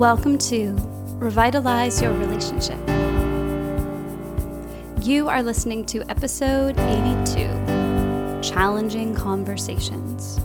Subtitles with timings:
[0.00, 0.72] Welcome to
[1.18, 2.78] Revitalize Your Relationship.
[5.06, 10.38] You are listening to episode 82 Challenging Conversations.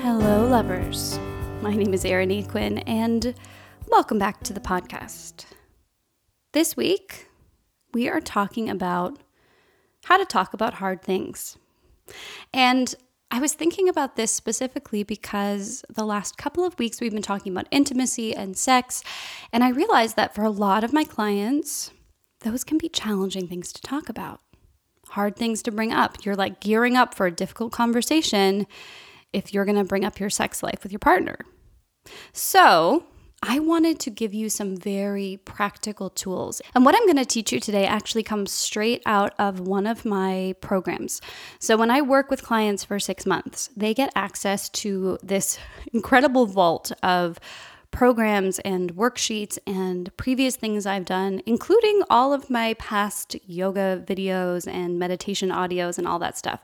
[0.00, 1.18] Hello, lovers.
[1.60, 3.34] My name is Erin Equin, and
[3.90, 5.44] welcome back to the podcast.
[6.54, 7.28] This week,
[7.92, 9.18] we are talking about
[10.04, 11.58] how to talk about hard things.
[12.54, 12.94] And
[13.34, 17.50] I was thinking about this specifically because the last couple of weeks we've been talking
[17.50, 19.02] about intimacy and sex,
[19.52, 21.90] and I realized that for a lot of my clients,
[22.42, 24.40] those can be challenging things to talk about,
[25.08, 26.24] hard things to bring up.
[26.24, 28.68] You're like gearing up for a difficult conversation
[29.32, 31.36] if you're going to bring up your sex life with your partner.
[32.32, 33.04] So,
[33.46, 36.62] I wanted to give you some very practical tools.
[36.74, 40.06] And what I'm going to teach you today actually comes straight out of one of
[40.06, 41.20] my programs.
[41.58, 45.58] So, when I work with clients for six months, they get access to this
[45.92, 47.38] incredible vault of
[47.94, 54.66] programs and worksheets and previous things I've done, including all of my past yoga videos
[54.66, 56.60] and meditation audios and all that stuff.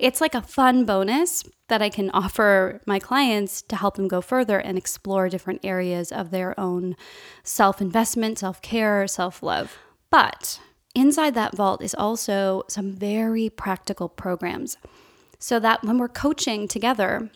[0.00, 4.20] It's like a fun bonus that I can offer my clients to help them go
[4.20, 6.96] further and explore different areas of their own
[7.44, 9.78] self investment, self care, self love.
[10.10, 10.58] But
[10.96, 14.76] inside that vault is also some very practical programs
[15.38, 17.30] so that when we're coaching together,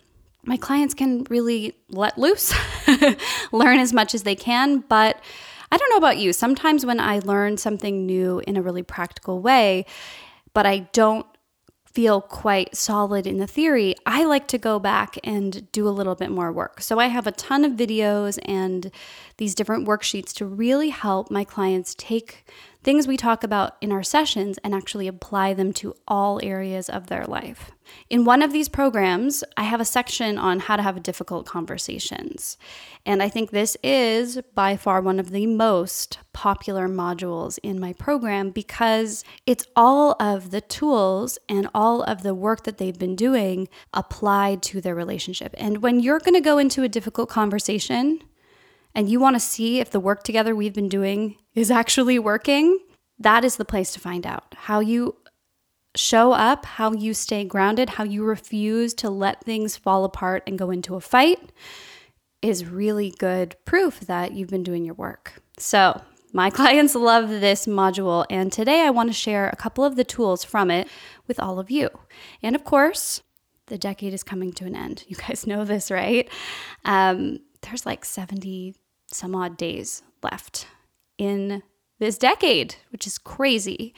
[0.46, 2.54] my clients can really let loose,
[3.52, 4.78] learn as much as they can.
[4.78, 5.20] But
[5.70, 6.32] I don't know about you.
[6.32, 9.84] Sometimes when I learn something new in a really practical way,
[10.54, 11.26] but I don't
[11.96, 16.14] feel quite solid in the theory, I like to go back and do a little
[16.14, 16.82] bit more work.
[16.82, 18.90] So I have a ton of videos and
[19.38, 22.46] these different worksheets to really help my clients take
[22.86, 27.08] things we talk about in our sessions and actually apply them to all areas of
[27.08, 27.72] their life.
[28.08, 32.56] In one of these programs, I have a section on how to have difficult conversations.
[33.04, 37.92] And I think this is by far one of the most popular modules in my
[37.92, 43.16] program because it's all of the tools and all of the work that they've been
[43.16, 45.56] doing applied to their relationship.
[45.58, 48.20] And when you're going to go into a difficult conversation,
[48.94, 52.78] and you want to see if the work together we've been doing is actually working,
[53.18, 54.54] that is the place to find out.
[54.54, 55.16] How you
[55.96, 60.58] show up, how you stay grounded, how you refuse to let things fall apart and
[60.58, 61.50] go into a fight
[62.42, 65.42] is really good proof that you've been doing your work.
[65.58, 66.02] So,
[66.32, 70.04] my clients love this module, and today I want to share a couple of the
[70.04, 70.86] tools from it
[71.26, 71.88] with all of you.
[72.42, 73.22] And of course,
[73.68, 75.04] the decade is coming to an end.
[75.08, 76.28] You guys know this, right?
[76.84, 78.74] Um, there's like 70
[79.10, 80.66] some odd days left
[81.18, 81.62] in
[81.98, 83.94] this decade, which is crazy.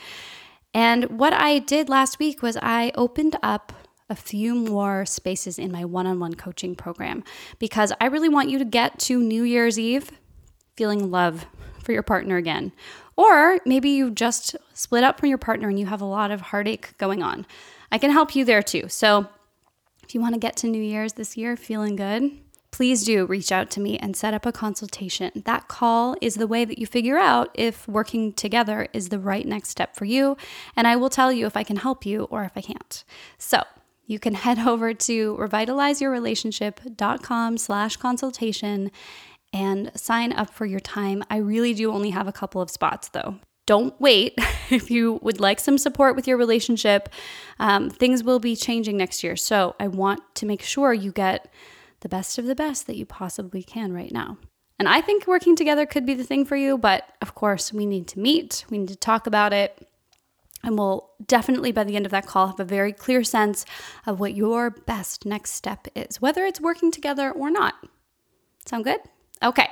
[0.75, 3.73] And what I did last week was I opened up
[4.11, 7.23] a few more spaces in my one on one coaching program
[7.59, 10.11] because I really want you to get to New Year's Eve
[10.77, 11.47] feeling love
[11.83, 12.73] for your partner again.
[13.17, 16.41] Or maybe you just split up from your partner and you have a lot of
[16.41, 17.47] heartache going on.
[17.91, 18.89] I can help you there too.
[18.89, 19.27] So
[20.05, 22.31] if you want to get to New Year's this year feeling good,
[22.71, 25.43] please do reach out to me and set up a consultation.
[25.45, 29.45] That call is the way that you figure out if working together is the right
[29.47, 30.37] next step for you,
[30.77, 33.05] and I will tell you if I can help you or if I can't.
[33.39, 33.63] So,
[34.07, 38.91] you can head over to revitalizeyourrelationship.com slash consultation
[39.53, 41.23] and sign up for your time.
[41.31, 43.37] I really do only have a couple of spots though.
[43.67, 44.35] Don't wait.
[44.71, 47.09] if you would like some support with your relationship,
[47.59, 49.37] um, things will be changing next year.
[49.37, 51.53] So I want to make sure you get
[52.01, 54.39] the best of the best that you possibly can right now.
[54.79, 57.85] And I think working together could be the thing for you, but of course, we
[57.85, 59.89] need to meet, we need to talk about it.
[60.63, 63.65] And we'll definitely, by the end of that call, have a very clear sense
[64.07, 67.75] of what your best next step is, whether it's working together or not.
[68.67, 69.01] Sound good?
[69.43, 69.69] Okay.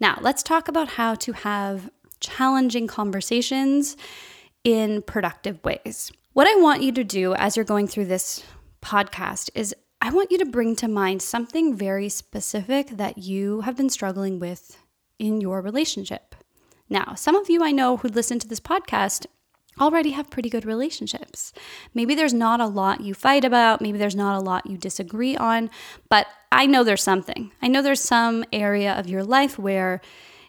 [0.00, 3.96] Now, let's talk about how to have challenging conversations
[4.64, 6.10] in productive ways.
[6.32, 8.42] What I want you to do as you're going through this
[8.82, 13.76] podcast is I want you to bring to mind something very specific that you have
[13.76, 14.78] been struggling with
[15.18, 16.36] in your relationship.
[16.88, 19.26] Now, some of you I know who listen to this podcast
[19.80, 21.52] already have pretty good relationships.
[21.94, 25.36] Maybe there's not a lot you fight about, maybe there's not a lot you disagree
[25.36, 25.68] on,
[26.08, 27.50] but I know there's something.
[27.60, 30.00] I know there's some area of your life where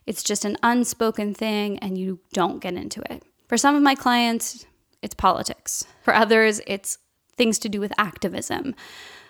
[0.06, 3.24] it's just an unspoken thing and you don't get into it.
[3.48, 4.66] For some of my clients,
[5.02, 5.86] it's politics.
[6.04, 7.00] For others, it's
[7.36, 8.76] things to do with activism.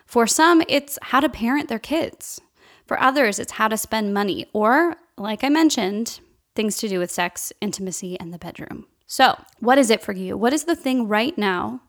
[0.10, 2.42] For some, it's how to parent their kids.
[2.88, 6.20] For others, it's how to spend money, or, like I mentioned,
[6.56, 8.88] things to do with sex, intimacy, and the bedroom.
[9.06, 10.36] So, what is it for you?
[10.36, 11.82] What is the thing right now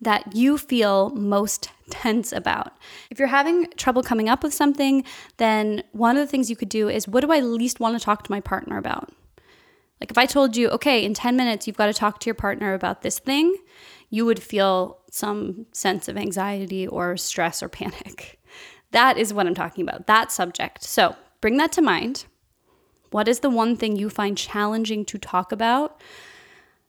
[0.00, 2.72] that you feel most tense about.
[3.10, 5.04] If you're having trouble coming up with something,
[5.36, 8.02] then one of the things you could do is what do I least want to
[8.02, 9.12] talk to my partner about?
[10.00, 12.34] Like if I told you, okay, in 10 minutes, you've got to talk to your
[12.34, 13.54] partner about this thing,
[14.10, 18.40] you would feel some sense of anxiety or stress or panic.
[18.92, 20.82] That is what I'm talking about, that subject.
[20.82, 22.24] So bring that to mind.
[23.10, 26.00] What is the one thing you find challenging to talk about?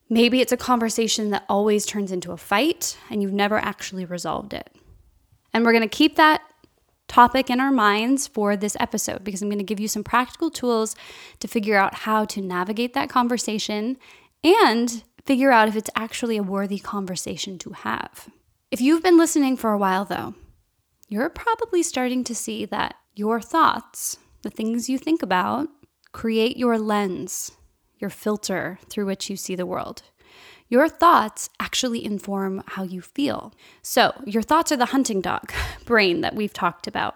[0.10, 4.54] Maybe it's a conversation that always turns into a fight and you've never actually resolved
[4.54, 4.76] it.
[5.54, 6.42] And we're going to keep that
[7.08, 10.50] topic in our minds for this episode because I'm going to give you some practical
[10.50, 10.96] tools
[11.40, 13.98] to figure out how to navigate that conversation
[14.44, 18.30] and figure out if it's actually a worthy conversation to have.
[18.72, 20.36] If you've been listening for a while, though,
[21.10, 25.68] you're probably starting to see that your thoughts, the things you think about,
[26.12, 27.52] create your lens,
[28.00, 30.04] your filter through which you see the world.
[30.70, 33.54] Your thoughts actually inform how you feel.
[33.82, 35.52] So, your thoughts are the hunting dog
[35.86, 37.16] brain that we've talked about.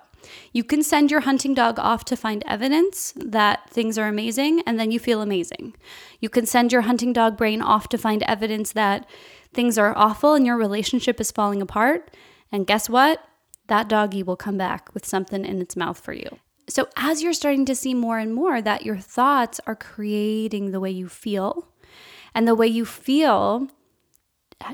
[0.54, 4.80] You can send your hunting dog off to find evidence that things are amazing, and
[4.80, 5.75] then you feel amazing.
[6.19, 9.10] You can send your hunting dog brain off to find evidence that
[9.54, 12.12] things are awful and your relationship is falling apart.
[12.51, 13.24] And guess what?
[13.68, 16.39] That doggy will come back with something in its mouth for you.
[16.68, 20.80] So, as you're starting to see more and more that your thoughts are creating the
[20.80, 21.68] way you feel,
[22.33, 23.69] and the way you feel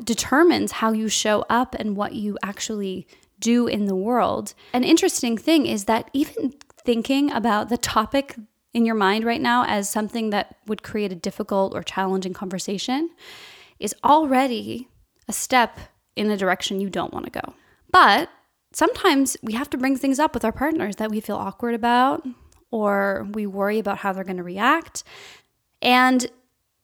[0.03, 3.07] determines how you show up and what you actually
[3.41, 4.53] do in the world.
[4.71, 6.53] An interesting thing is that even
[6.85, 8.37] thinking about the topic
[8.73, 13.09] in your mind right now as something that would create a difficult or challenging conversation
[13.79, 14.87] is already
[15.27, 15.77] a step
[16.15, 17.53] in a direction you don't want to go.
[17.91, 18.29] But
[18.71, 22.25] sometimes we have to bring things up with our partners that we feel awkward about
[22.69, 25.03] or we worry about how they're going to react.
[25.81, 26.27] And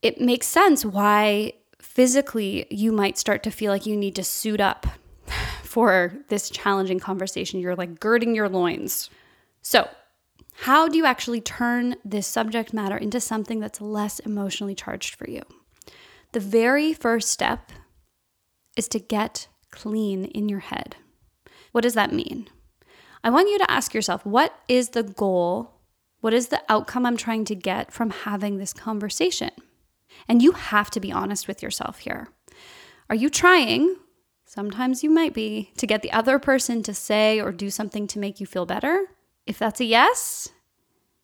[0.01, 4.59] it makes sense why physically you might start to feel like you need to suit
[4.59, 4.85] up
[5.77, 7.59] for this challenging conversation.
[7.59, 9.11] You're like girding your loins.
[9.61, 9.87] So,
[10.53, 15.29] how do you actually turn this subject matter into something that's less emotionally charged for
[15.29, 15.43] you?
[16.31, 17.71] The very first step
[18.75, 20.95] is to get clean in your head.
[21.73, 22.47] What does that mean?
[23.23, 25.75] I want you to ask yourself what is the goal?
[26.21, 29.51] What is the outcome I'm trying to get from having this conversation?
[30.27, 32.29] And you have to be honest with yourself here.
[33.11, 33.95] Are you trying?
[34.47, 38.17] Sometimes you might be to get the other person to say or do something to
[38.17, 39.07] make you feel better.
[39.45, 40.47] If that's a yes,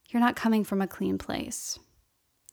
[0.10, 1.80] you're not coming from a clean place.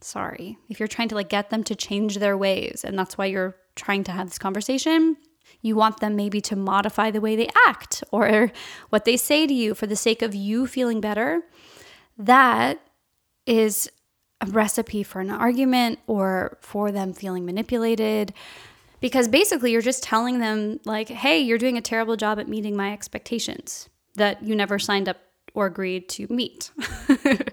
[0.00, 0.58] Sorry.
[0.68, 3.56] If you're trying to like get them to change their ways and that's why you're
[3.74, 5.16] trying to have this conversation,
[5.60, 8.52] you want them maybe to modify the way they act or
[8.90, 11.42] what they say to you for the sake of you feeling better.
[12.16, 12.80] That
[13.44, 13.90] is
[14.40, 18.32] a recipe for an argument or for them feeling manipulated
[19.00, 22.76] because basically you're just telling them like hey you're doing a terrible job at meeting
[22.76, 25.18] my expectations that you never signed up
[25.54, 26.70] or agreed to meet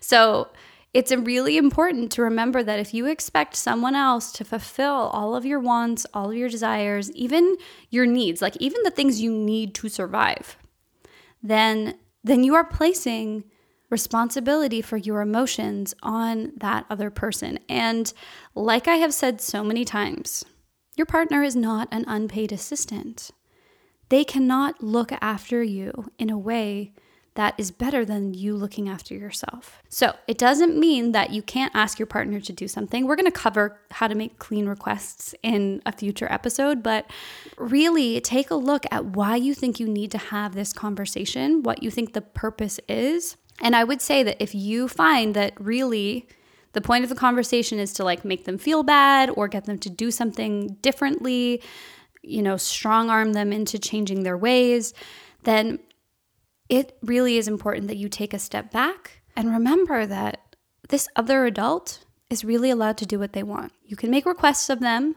[0.00, 0.48] so
[0.92, 5.46] it's really important to remember that if you expect someone else to fulfill all of
[5.46, 7.56] your wants all of your desires even
[7.90, 10.56] your needs like even the things you need to survive
[11.42, 13.44] then then you are placing
[13.90, 17.58] responsibility for your emotions on that other person.
[17.68, 18.10] And
[18.54, 20.44] like I have said so many times,
[21.00, 23.30] your partner is not an unpaid assistant.
[24.10, 26.92] They cannot look after you in a way
[27.36, 29.80] that is better than you looking after yourself.
[29.88, 33.06] So, it doesn't mean that you can't ask your partner to do something.
[33.06, 37.10] We're going to cover how to make clean requests in a future episode, but
[37.56, 41.82] really take a look at why you think you need to have this conversation, what
[41.82, 46.28] you think the purpose is, and I would say that if you find that really
[46.72, 49.78] the point of the conversation is to like make them feel bad or get them
[49.78, 51.62] to do something differently,
[52.22, 54.94] you know, strong arm them into changing their ways,
[55.44, 55.78] then
[56.68, 60.56] it really is important that you take a step back and remember that
[60.88, 63.72] this other adult is really allowed to do what they want.
[63.84, 65.16] You can make requests of them,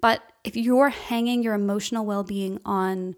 [0.00, 3.16] but if you're hanging your emotional well being on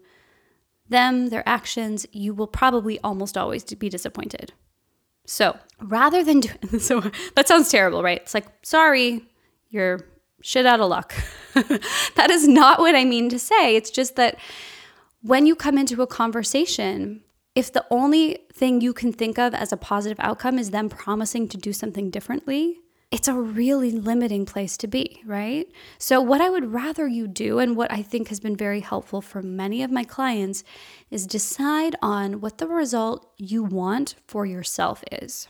[0.87, 4.53] them, their actions, you will probably almost always be disappointed.
[5.25, 7.01] So rather than doing so,
[7.35, 8.21] that sounds terrible, right?
[8.21, 9.25] It's like, sorry,
[9.69, 10.01] you're
[10.41, 11.13] shit out of luck.
[11.53, 13.75] that is not what I mean to say.
[13.75, 14.37] It's just that
[15.21, 17.21] when you come into a conversation,
[17.55, 21.47] if the only thing you can think of as a positive outcome is them promising
[21.49, 22.79] to do something differently,
[23.11, 25.67] it's a really limiting place to be, right?
[25.97, 29.21] So, what I would rather you do, and what I think has been very helpful
[29.21, 30.63] for many of my clients,
[31.11, 35.47] is decide on what the result you want for yourself is.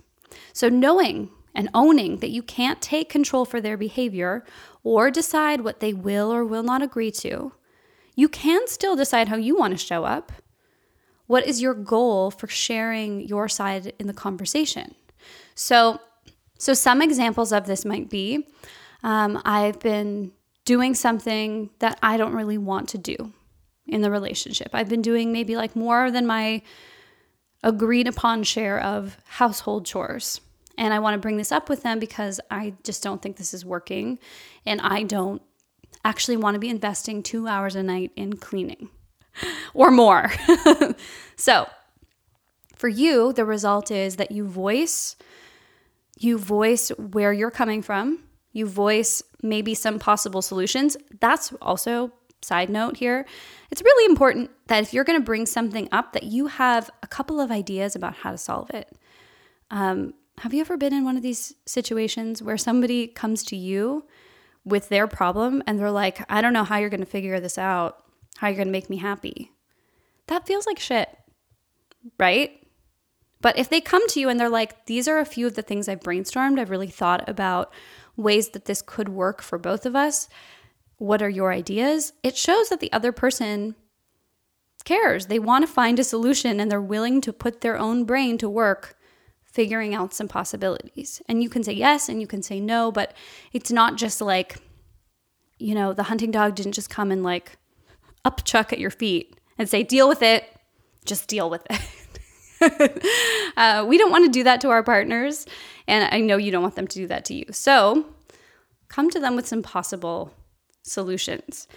[0.53, 4.43] So, knowing and owning that you can't take control for their behavior
[4.83, 7.53] or decide what they will or will not agree to,
[8.15, 10.31] you can still decide how you want to show up.
[11.27, 14.95] What is your goal for sharing your side in the conversation?
[15.55, 15.99] So,
[16.57, 18.47] so some examples of this might be
[19.03, 20.31] um, I've been
[20.65, 23.31] doing something that I don't really want to do
[23.87, 24.69] in the relationship.
[24.73, 26.63] I've been doing maybe like more than my
[27.63, 30.41] agreed upon share of household chores.
[30.77, 33.53] And I want to bring this up with them because I just don't think this
[33.53, 34.19] is working.
[34.65, 35.41] And I don't
[36.03, 38.89] actually want to be investing two hours a night in cleaning
[39.73, 40.31] or more.
[41.35, 41.69] so,
[42.75, 45.15] for you, the result is that you voice
[46.17, 50.95] you voice where you're coming from, you voice maybe some possible solutions.
[51.19, 53.25] That's also side note here.
[53.71, 57.07] It's really important that if you're going to bring something up that you have a
[57.07, 58.95] couple of ideas about how to solve it.
[59.71, 64.05] Um, have you ever been in one of these situations where somebody comes to you
[64.63, 67.57] with their problem and they're like, I don't know how you're going to figure this
[67.57, 68.03] out,
[68.37, 69.51] how you're going to make me happy?
[70.27, 71.09] That feels like shit,
[72.19, 72.64] right?
[73.45, 75.61] But if they come to you and they're like, these are a few of the
[75.61, 77.71] things I've brainstormed, I've really thought about
[78.17, 80.27] ways that this could work for both of us.
[80.97, 82.13] What are your ideas?
[82.23, 83.75] It shows that the other person
[84.83, 85.27] cares.
[85.27, 88.49] They want to find a solution and they're willing to put their own brain to
[88.49, 88.97] work
[89.43, 91.21] figuring out some possibilities.
[91.29, 93.13] And you can say yes and you can say no, but
[93.53, 94.57] it's not just like,
[95.59, 97.59] you know, the hunting dog didn't just come and like
[98.25, 100.45] upchuck at your feet and say, deal with it,
[101.05, 101.79] just deal with it.
[103.57, 105.45] uh, we don't want to do that to our partners.
[105.87, 107.45] And I know you don't want them to do that to you.
[107.51, 108.05] So
[108.87, 110.33] come to them with some possible
[110.83, 111.67] solutions.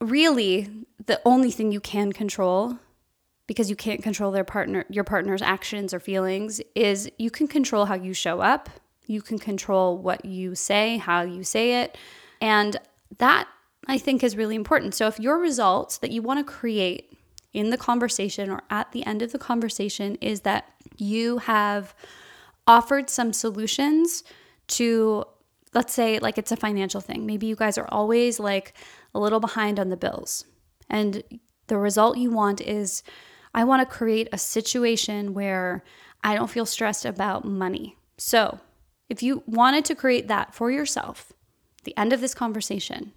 [0.00, 0.68] Really,
[1.06, 2.78] the only thing you can control
[3.46, 7.86] because you can't control their partner your partner's actions or feelings is you can control
[7.86, 8.68] how you show up
[9.06, 11.96] you can control what you say how you say it
[12.40, 12.76] and
[13.18, 13.46] that
[13.86, 17.15] i think is really important so if your results that you want to create
[17.56, 21.94] in the conversation or at the end of the conversation is that you have
[22.66, 24.22] offered some solutions
[24.68, 25.24] to
[25.72, 27.24] let's say like it's a financial thing.
[27.24, 28.74] Maybe you guys are always like
[29.14, 30.44] a little behind on the bills.
[30.90, 31.22] And
[31.68, 33.02] the result you want is
[33.54, 35.82] i want to create a situation where
[36.22, 37.96] i don't feel stressed about money.
[38.18, 38.60] So
[39.08, 41.32] if you wanted to create that for yourself
[41.84, 43.12] the end of this conversation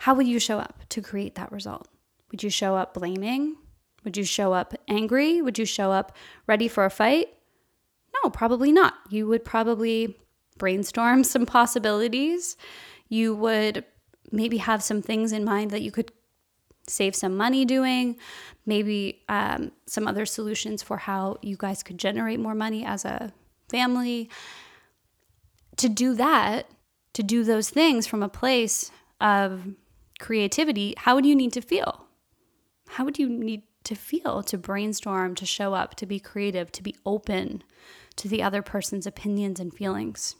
[0.00, 1.88] how would you show up to create that result?
[2.32, 3.56] Would you show up blaming
[4.04, 5.42] would you show up angry?
[5.42, 6.16] Would you show up
[6.46, 7.28] ready for a fight?
[8.22, 8.94] No, probably not.
[9.10, 10.16] You would probably
[10.58, 12.56] brainstorm some possibilities.
[13.08, 13.84] You would
[14.30, 16.12] maybe have some things in mind that you could
[16.88, 18.16] save some money doing,
[18.66, 23.32] maybe um, some other solutions for how you guys could generate more money as a
[23.68, 24.28] family.
[25.76, 26.66] To do that,
[27.14, 28.90] to do those things from a place
[29.20, 29.74] of
[30.18, 32.06] creativity, how would you need to feel?
[32.88, 36.82] How would you need to feel, to brainstorm, to show up, to be creative, to
[36.82, 37.62] be open
[38.16, 40.36] to the other person's opinions and feelings.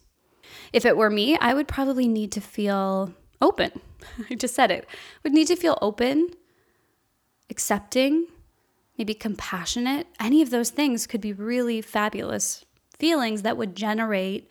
[0.72, 3.72] If it were me, I would probably need to feel open.
[4.30, 4.86] I just said it.
[5.22, 6.30] Would need to feel open,
[7.50, 8.26] accepting,
[8.98, 10.06] maybe compassionate.
[10.20, 12.64] Any of those things could be really fabulous
[12.98, 14.50] feelings that would generate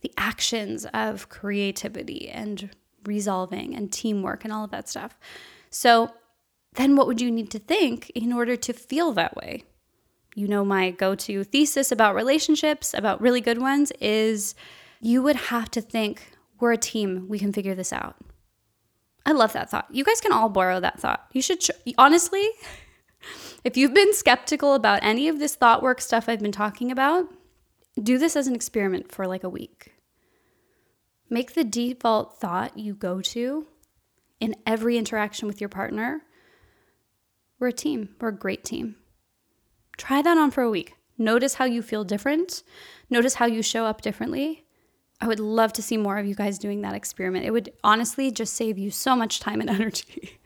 [0.00, 2.70] the actions of creativity and
[3.04, 5.18] resolving and teamwork and all of that stuff.
[5.70, 6.12] So,
[6.74, 9.64] then what would you need to think in order to feel that way?
[10.34, 14.54] You know, my go to thesis about relationships, about really good ones, is
[15.00, 18.16] you would have to think, we're a team, we can figure this out.
[19.26, 19.88] I love that thought.
[19.90, 21.26] You guys can all borrow that thought.
[21.32, 21.62] You should,
[21.98, 22.48] honestly,
[23.64, 27.26] if you've been skeptical about any of this thought work stuff I've been talking about,
[28.02, 29.92] do this as an experiment for like a week.
[31.28, 33.66] Make the default thought you go to
[34.40, 36.22] in every interaction with your partner
[37.58, 38.10] we're a team.
[38.20, 38.96] We're a great team.
[39.96, 40.94] Try that on for a week.
[41.16, 42.62] Notice how you feel different.
[43.10, 44.64] Notice how you show up differently.
[45.20, 47.44] I would love to see more of you guys doing that experiment.
[47.44, 50.38] It would honestly just save you so much time and energy.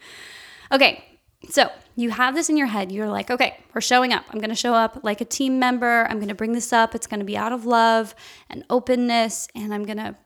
[0.72, 1.04] okay,
[1.50, 2.90] so you have this in your head.
[2.90, 4.24] You're like, okay, we're showing up.
[4.30, 6.06] I'm going to show up like a team member.
[6.08, 6.94] I'm going to bring this up.
[6.94, 8.14] It's going to be out of love
[8.48, 10.16] and openness, and I'm going to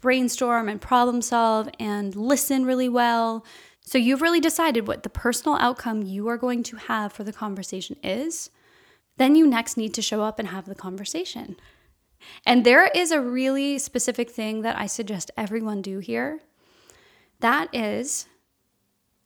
[0.00, 3.44] brainstorm and problem solve and listen really well
[3.88, 7.32] so you've really decided what the personal outcome you are going to have for the
[7.32, 8.50] conversation is.
[9.16, 11.56] Then you next need to show up and have the conversation.
[12.44, 16.40] And there is a really specific thing that I suggest everyone do here.
[17.40, 18.26] That is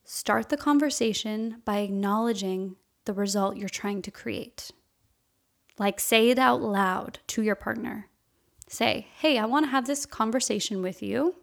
[0.05, 4.71] start the conversation by acknowledging the result you're trying to create.
[5.77, 8.07] Like, say it out loud to your partner.
[8.69, 11.35] Say, hey, I want to have this conversation with you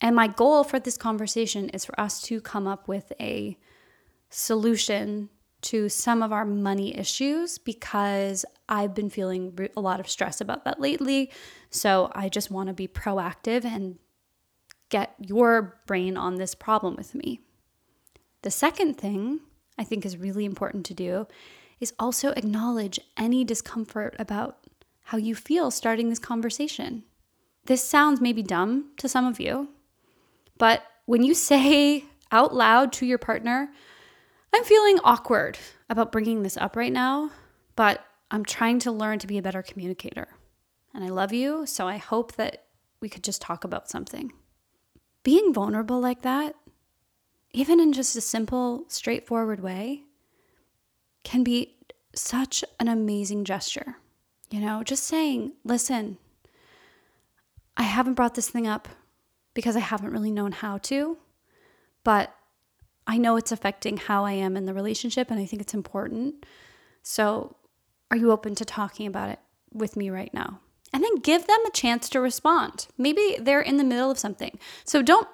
[0.00, 3.58] And my goal for this conversation is for us to come up with a
[4.30, 5.28] solution
[5.60, 10.64] to some of our money issues because I've been feeling a lot of stress about
[10.64, 11.32] that lately.
[11.70, 13.98] So I just want to be proactive and
[14.88, 17.40] get your brain on this problem with me.
[18.42, 19.40] The second thing
[19.76, 21.26] I think is really important to do
[21.80, 24.58] is also acknowledge any discomfort about
[25.04, 27.04] how you feel starting this conversation.
[27.66, 29.68] This sounds maybe dumb to some of you,
[30.58, 33.70] but when you say out loud to your partner,
[34.52, 37.30] I'm feeling awkward about bringing this up right now,
[37.76, 40.28] but I'm trying to learn to be a better communicator.
[40.94, 42.64] And I love you, so I hope that
[43.00, 44.32] we could just talk about something.
[45.22, 46.54] Being vulnerable like that,
[47.52, 50.04] even in just a simple, straightforward way,
[51.24, 51.76] can be
[52.14, 53.96] such an amazing gesture.
[54.50, 56.18] You know, just saying, listen,
[57.76, 58.88] I haven't brought this thing up
[59.58, 61.18] because I haven't really known how to,
[62.04, 62.32] but
[63.08, 66.46] I know it's affecting how I am in the relationship and I think it's important.
[67.02, 67.56] So,
[68.08, 69.40] are you open to talking about it
[69.72, 70.60] with me right now?
[70.92, 72.86] And then give them a chance to respond.
[72.96, 74.60] Maybe they're in the middle of something.
[74.84, 75.26] So, don't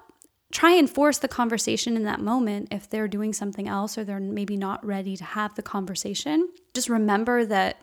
[0.50, 4.20] try and force the conversation in that moment if they're doing something else or they're
[4.20, 6.48] maybe not ready to have the conversation.
[6.72, 7.76] Just remember that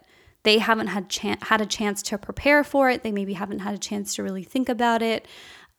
[0.43, 3.03] they haven't had chan- had a chance to prepare for it.
[3.03, 5.27] They maybe haven't had a chance to really think about it.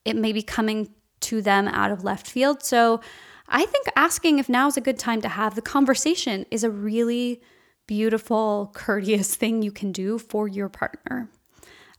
[0.05, 0.91] It may be coming
[1.21, 2.63] to them out of left field.
[2.63, 3.01] So,
[3.49, 6.71] I think asking if now is a good time to have the conversation is a
[6.71, 7.43] really
[7.87, 11.31] beautiful, courteous thing you can do for your partner.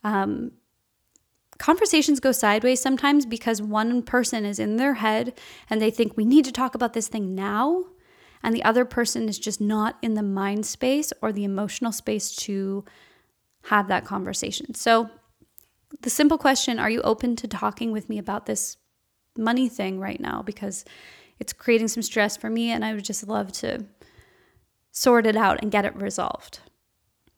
[0.04, 0.54] Um,
[1.60, 6.26] conversations go sideways sometimes because one person is in their head and they think we
[6.26, 7.86] need to talk about this thing now,
[8.42, 12.36] and the other person is just not in the mind space or the emotional space
[12.36, 12.84] to
[13.66, 14.74] have that conversation.
[14.74, 15.10] So,
[16.02, 18.78] the simple question are you open to talking with me about this
[19.38, 20.42] money thing right now?
[20.42, 20.86] Because
[21.40, 23.86] it's creating some stress for me, and I would just love to
[24.92, 26.60] sort it out and get it resolved.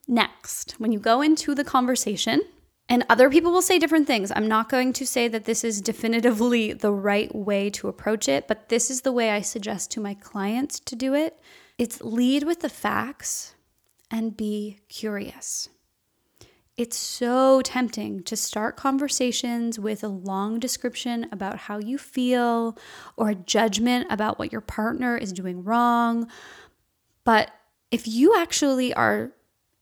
[0.06, 2.42] Next, when you go into the conversation,
[2.88, 4.30] and other people will say different things.
[4.34, 8.46] I'm not going to say that this is definitively the right way to approach it,
[8.46, 11.40] but this is the way I suggest to my clients to do it.
[11.78, 13.54] It's lead with the facts
[14.10, 15.68] and be curious.
[16.76, 22.76] It's so tempting to start conversations with a long description about how you feel
[23.16, 26.28] or a judgment about what your partner is doing wrong.
[27.24, 27.50] But
[27.90, 29.32] if you actually are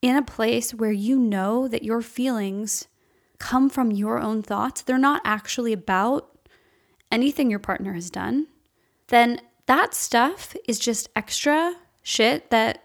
[0.02, 2.86] in a place where you know that your feelings
[3.38, 6.48] come from your own thoughts, they're not actually about
[7.10, 8.46] anything your partner has done,
[9.08, 12.83] then that stuff is just extra shit that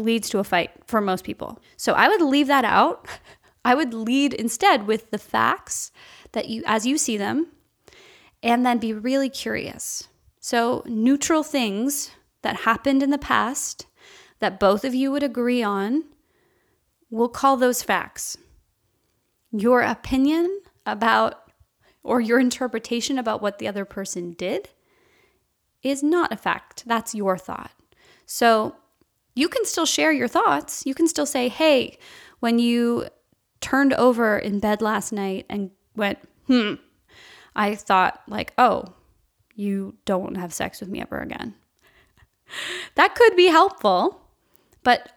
[0.00, 1.60] leads to a fight for most people.
[1.76, 3.06] So I would leave that out.
[3.64, 5.92] I would lead instead with the facts
[6.32, 7.48] that you as you see them
[8.42, 10.08] and then be really curious.
[10.40, 12.10] So neutral things
[12.42, 13.86] that happened in the past
[14.38, 16.04] that both of you would agree on,
[17.10, 18.38] we'll call those facts.
[19.52, 21.50] Your opinion about
[22.02, 24.70] or your interpretation about what the other person did
[25.82, 26.84] is not a fact.
[26.86, 27.72] That's your thought.
[28.24, 28.76] So
[29.40, 30.84] you can still share your thoughts.
[30.84, 31.98] You can still say, hey,
[32.40, 33.06] when you
[33.62, 36.74] turned over in bed last night and went, hmm,
[37.56, 38.84] I thought, like, oh,
[39.54, 41.54] you don't have sex with me ever again.
[42.96, 44.20] that could be helpful,
[44.82, 45.10] but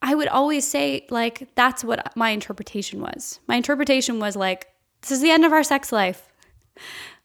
[0.00, 3.40] I would always say, like, that's what my interpretation was.
[3.48, 4.68] My interpretation was like,
[5.02, 6.28] this is the end of our sex life.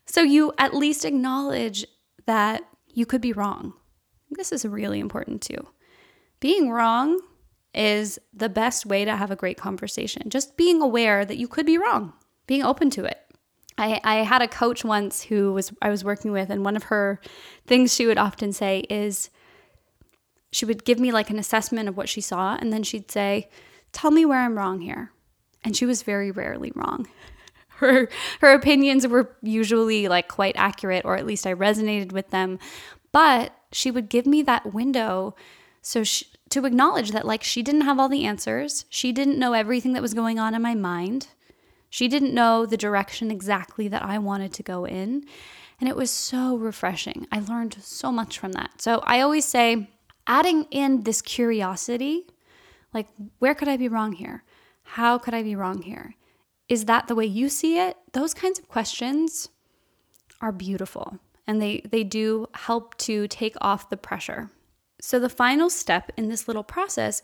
[0.07, 1.85] So you at least acknowledge
[2.25, 3.73] that you could be wrong.
[4.31, 5.67] This is really important too
[6.39, 7.19] being wrong
[7.73, 10.29] is the best way to have a great conversation.
[10.29, 12.13] Just being aware that you could be wrong,
[12.47, 13.19] being open to it.
[13.77, 16.83] I, I had a coach once who was I was working with, and one of
[16.83, 17.21] her
[17.65, 19.29] things she would often say is
[20.51, 23.49] she would give me like an assessment of what she saw, and then she'd say,
[23.91, 25.11] Tell me where I'm wrong here.
[25.63, 27.07] And she was very rarely wrong.
[27.79, 28.09] Her
[28.41, 32.59] her opinions were usually like quite accurate, or at least I resonated with them.
[33.13, 35.33] But she would give me that window
[35.89, 39.53] so she, to acknowledge that, like, she didn't have all the answers, she didn't know
[39.53, 41.29] everything that was going on in my mind,
[41.89, 45.25] she didn't know the direction exactly that I wanted to go in.
[45.79, 47.25] And it was so refreshing.
[47.31, 48.79] I learned so much from that.
[48.83, 49.89] So I always say,
[50.27, 52.27] adding in this curiosity,
[52.93, 53.07] like,
[53.39, 54.43] where could I be wrong here?
[54.83, 56.13] How could I be wrong here?
[56.67, 57.97] Is that the way you see it?
[58.13, 59.49] Those kinds of questions
[60.39, 64.51] are beautiful and they, they do help to take off the pressure
[65.01, 67.21] so, the final step in this little process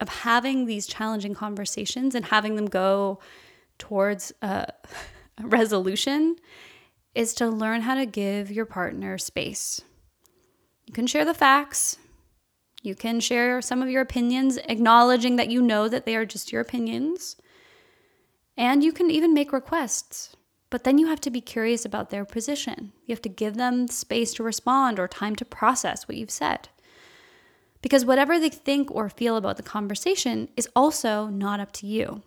[0.00, 3.20] of having these challenging conversations and having them go
[3.78, 4.66] towards uh,
[5.38, 6.36] a, a resolution
[7.14, 9.80] is to learn how to give your partner space.
[10.86, 11.96] You can share the facts.
[12.82, 16.52] You can share some of your opinions, acknowledging that you know that they are just
[16.52, 17.36] your opinions.
[18.56, 20.36] And you can even make requests.
[20.70, 22.92] But then you have to be curious about their position.
[23.06, 26.68] You have to give them space to respond or time to process what you've said.
[27.84, 32.22] Because whatever they think or feel about the conversation is also not up to you.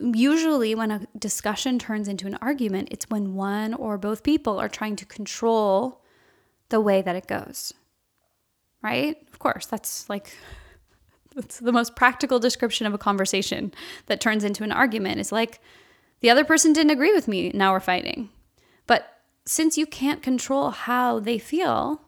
[0.00, 4.68] Usually, when a discussion turns into an argument, it's when one or both people are
[4.68, 6.00] trying to control
[6.70, 7.74] the way that it goes
[8.84, 9.16] right?
[9.32, 10.36] Of course, that's like
[11.34, 13.72] that's the most practical description of a conversation
[14.06, 15.18] that turns into an argument.
[15.18, 15.58] Is like
[16.20, 18.28] the other person didn't agree with me, now we're fighting.
[18.86, 19.08] But
[19.46, 22.02] since you can't control how they feel,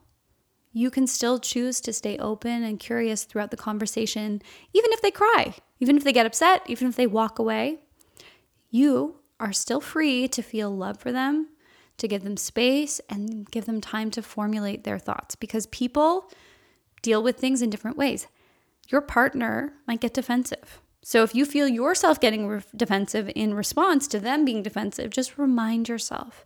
[0.76, 4.42] you can still choose to stay open and curious throughout the conversation,
[4.74, 7.78] even if they cry, even if they get upset, even if they walk away.
[8.68, 11.48] You are still free to feel love for them,
[11.96, 16.30] to give them space, and give them time to formulate their thoughts because people
[17.00, 18.26] deal with things in different ways.
[18.90, 20.82] Your partner might get defensive.
[21.00, 25.38] So if you feel yourself getting re- defensive in response to them being defensive, just
[25.38, 26.44] remind yourself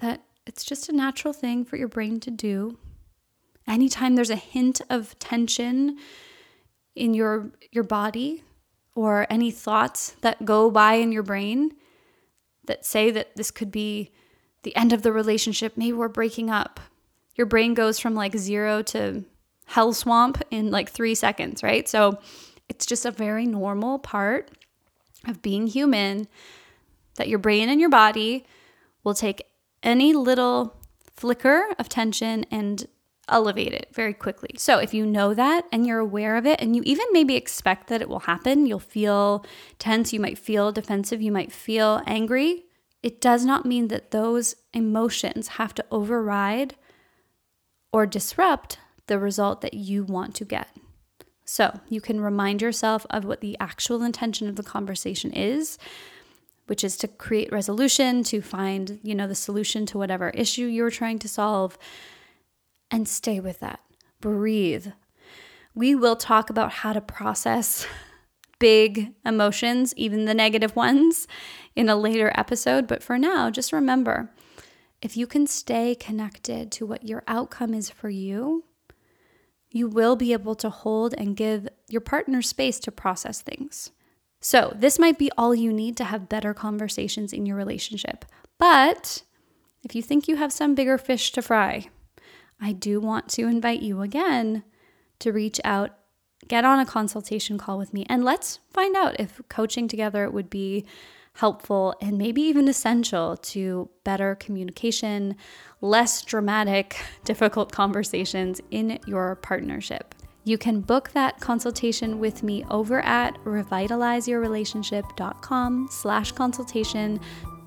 [0.00, 2.78] that it's just a natural thing for your brain to do.
[3.68, 5.98] Anytime there's a hint of tension
[6.96, 8.42] in your your body
[8.94, 11.72] or any thoughts that go by in your brain
[12.66, 14.10] that say that this could be
[14.62, 16.80] the end of the relationship, maybe we're breaking up.
[17.36, 19.24] Your brain goes from like 0 to
[19.66, 21.88] hell swamp in like three seconds, right?
[21.88, 22.18] So
[22.68, 24.50] it's just a very normal part
[25.26, 26.26] of being human
[27.16, 28.44] that your brain and your body
[29.04, 29.46] will take
[29.82, 30.76] any little
[31.16, 32.86] flicker of tension and
[33.28, 34.50] elevate it very quickly.
[34.56, 37.88] So if you know that and you're aware of it and you even maybe expect
[37.88, 39.44] that it will happen, you'll feel
[39.78, 42.64] tense, you might feel defensive, you might feel angry.
[43.02, 46.74] It does not mean that those emotions have to override
[47.92, 50.68] or disrupt the result that you want to get.
[51.44, 55.78] So you can remind yourself of what the actual intention of the conversation is,
[56.66, 60.90] which is to create resolution, to find, you know, the solution to whatever issue you're
[60.90, 61.78] trying to solve,
[62.90, 63.80] and stay with that.
[64.20, 64.88] Breathe.
[65.74, 67.86] We will talk about how to process
[68.58, 71.26] big emotions, even the negative ones,
[71.76, 72.86] in a later episode.
[72.86, 74.32] But for now, just remember
[75.00, 78.64] if you can stay connected to what your outcome is for you,
[79.70, 83.90] you will be able to hold and give your partner space to process things.
[84.40, 88.24] So, this might be all you need to have better conversations in your relationship.
[88.58, 89.22] But
[89.82, 91.88] if you think you have some bigger fish to fry,
[92.60, 94.64] I do want to invite you again
[95.20, 95.96] to reach out,
[96.46, 100.48] get on a consultation call with me, and let's find out if coaching together would
[100.50, 100.86] be
[101.34, 105.36] helpful and maybe even essential to better communication,
[105.80, 110.16] less dramatic, difficult conversations in your partnership.
[110.44, 117.20] You can book that consultation with me over at revitalizeyourrelationship.com slash consultation.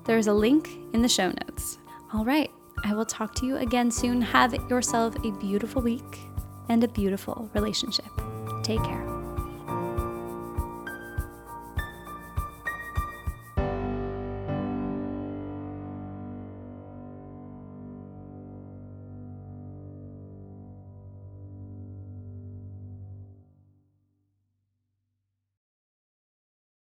[0.04, 1.78] There's a link in the show notes.
[2.12, 2.50] All right,
[2.84, 4.20] I will talk to you again soon.
[4.20, 6.20] Have yourself a beautiful week
[6.68, 8.10] and a beautiful relationship.
[8.62, 9.21] Take care.